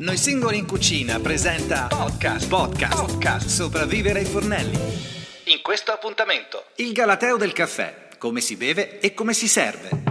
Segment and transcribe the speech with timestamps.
[0.00, 2.46] Noi singoli in cucina presenta Podcast.
[2.46, 3.04] Podcast.
[3.04, 3.48] Podcast.
[3.48, 4.76] Sopravvivere ai fornelli.
[5.46, 8.06] In questo appuntamento, il Galateo del caffè.
[8.16, 10.04] Come si beve e come si serve.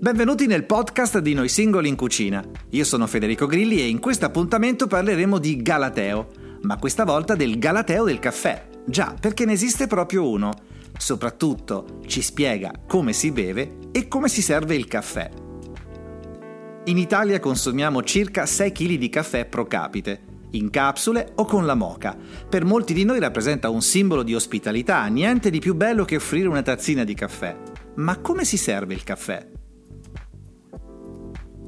[0.00, 2.44] Benvenuti nel podcast di Noi singoli in cucina.
[2.70, 6.26] Io sono Federico Grilli e in questo appuntamento parleremo di Galateo,
[6.62, 8.66] ma questa volta del Galateo del caffè.
[8.84, 10.52] Già, perché ne esiste proprio uno.
[10.98, 15.41] Soprattutto ci spiega come si beve e come si serve il caffè.
[16.86, 21.76] In Italia consumiamo circa 6 kg di caffè pro capite, in capsule o con la
[21.76, 22.16] moca.
[22.48, 26.48] Per molti di noi rappresenta un simbolo di ospitalità, niente di più bello che offrire
[26.48, 27.56] una tazzina di caffè.
[27.94, 29.46] Ma come si serve il caffè?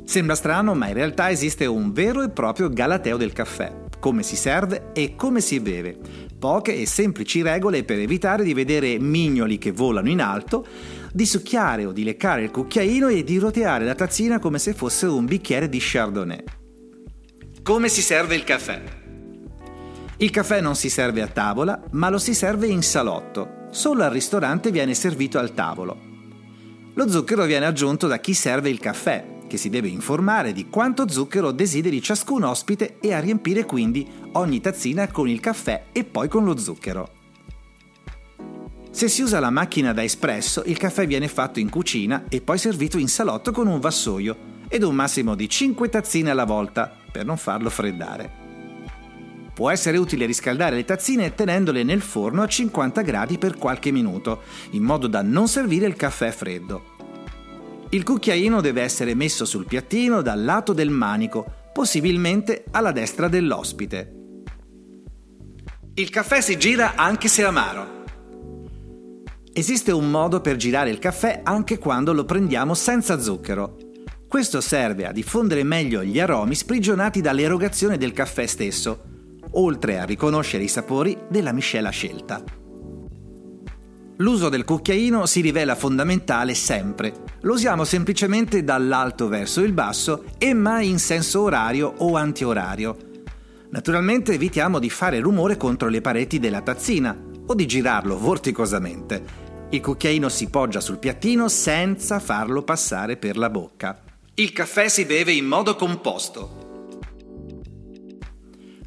[0.04, 4.34] Sembra strano, ma in realtà esiste un vero e proprio galateo del caffè, come si
[4.34, 5.96] serve e come si beve.
[6.44, 10.66] Poche e semplici regole per evitare di vedere mignoli che volano in alto,
[11.10, 15.06] di succhiare o di leccare il cucchiaino e di roteare la tazzina come se fosse
[15.06, 16.44] un bicchiere di Chardonnay.
[17.62, 18.82] Come si serve il caffè?
[20.18, 23.68] Il caffè non si serve a tavola, ma lo si serve in salotto.
[23.70, 25.98] Solo al ristorante viene servito al tavolo.
[26.92, 31.08] Lo zucchero viene aggiunto da chi serve il caffè, che si deve informare di quanto
[31.08, 36.28] zucchero desideri ciascun ospite e a riempire quindi ogni tazzina con il caffè e poi
[36.28, 37.22] con lo zucchero.
[38.90, 42.58] Se si usa la macchina da espresso, il caffè viene fatto in cucina e poi
[42.58, 44.36] servito in salotto con un vassoio
[44.68, 48.42] ed un massimo di 5 tazzine alla volta per non farlo freddare.
[49.52, 54.42] Può essere utile riscaldare le tazzine tenendole nel forno a 50 gradi per qualche minuto,
[54.70, 56.93] in modo da non servire il caffè freddo.
[57.94, 64.42] Il cucchiaino deve essere messo sul piattino dal lato del manico, possibilmente alla destra dell'ospite.
[65.94, 68.02] Il caffè si gira anche se amaro.
[69.52, 73.76] Esiste un modo per girare il caffè anche quando lo prendiamo senza zucchero.
[74.26, 79.04] Questo serve a diffondere meglio gli aromi sprigionati dall'erogazione del caffè stesso,
[79.52, 82.42] oltre a riconoscere i sapori della miscela scelta.
[84.18, 87.12] L'uso del cucchiaino si rivela fondamentale sempre.
[87.40, 92.96] Lo usiamo semplicemente dall'alto verso il basso e mai in senso orario o antiorario.
[93.70, 97.16] Naturalmente evitiamo di fare rumore contro le pareti della tazzina
[97.46, 99.42] o di girarlo vorticosamente.
[99.70, 104.00] Il cucchiaino si poggia sul piattino senza farlo passare per la bocca.
[104.34, 106.62] Il caffè si beve in modo composto.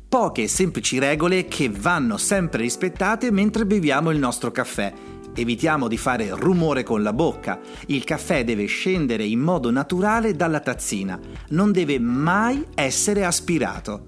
[0.08, 4.94] Poche semplici regole che vanno sempre rispettate mentre beviamo il nostro caffè.
[5.40, 7.60] Evitiamo di fare rumore con la bocca.
[7.86, 11.20] Il caffè deve scendere in modo naturale dalla tazzina.
[11.50, 14.08] Non deve mai essere aspirato.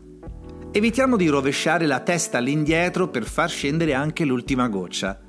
[0.71, 5.19] Evitiamo di rovesciare la testa all'indietro per far scendere anche l'ultima goccia.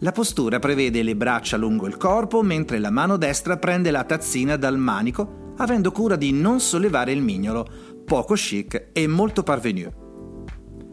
[0.00, 4.56] La postura prevede le braccia lungo il corpo mentre la mano destra prende la tazzina
[4.56, 7.64] dal manico, avendo cura di non sollevare il mignolo,
[8.04, 9.88] poco chic e molto parvenu.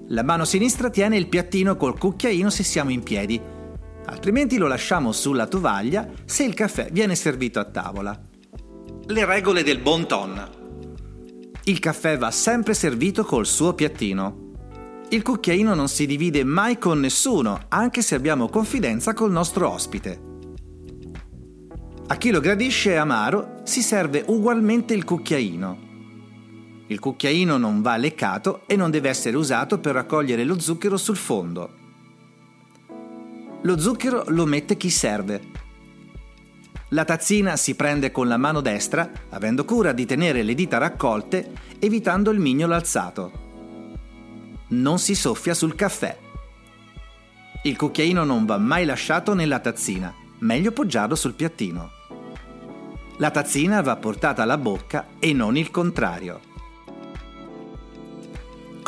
[0.09, 3.41] La mano sinistra tiene il piattino col cucchiaino se siamo in piedi,
[4.07, 8.19] altrimenti lo lasciamo sulla tovaglia se il caffè viene servito a tavola.
[9.05, 10.49] Le regole del bon ton.
[11.65, 14.45] Il caffè va sempre servito col suo piattino.
[15.09, 20.21] Il cucchiaino non si divide mai con nessuno, anche se abbiamo confidenza col nostro ospite.
[22.07, 25.85] A chi lo gradisce amaro si serve ugualmente il cucchiaino.
[26.87, 31.17] Il cucchiaino non va leccato e non deve essere usato per raccogliere lo zucchero sul
[31.17, 31.86] fondo.
[33.61, 35.41] Lo zucchero lo mette chi serve.
[36.89, 41.51] La tazzina si prende con la mano destra, avendo cura di tenere le dita raccolte,
[41.79, 43.45] evitando il mignolo alzato
[44.69, 46.17] non si soffia sul caffè.
[47.63, 51.91] Il cucchiaino non va mai lasciato nella tazzina, meglio poggiarlo sul piattino.
[53.17, 56.41] La tazzina va portata alla bocca e non il contrario.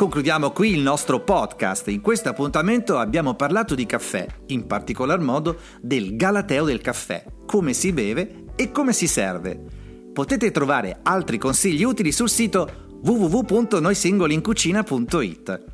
[0.00, 1.88] Concludiamo qui il nostro podcast.
[1.88, 7.74] In questo appuntamento abbiamo parlato di caffè, in particolar modo del galateo del caffè, come
[7.74, 9.62] si beve e come si serve.
[10.10, 15.64] Potete trovare altri consigli utili sul sito www.noisingolincucina.it.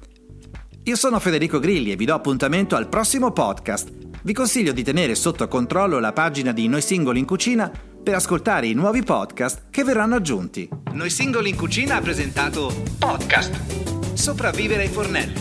[0.82, 3.92] Io sono Federico Grilli e vi do appuntamento al prossimo podcast.
[4.24, 7.70] Vi consiglio di tenere sotto controllo la pagina di Noi Singoli in Cucina
[8.02, 10.68] per ascoltare i nuovi podcast che verranno aggiunti.
[10.94, 15.34] Noi Singoli in Cucina ha presentato Podcast Sopravvivere ai fornelli.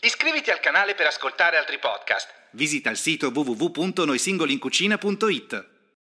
[0.00, 2.28] Iscriviti al canale per ascoltare altri podcast.
[2.52, 5.73] Visita il sito www.noisingolincucina.it.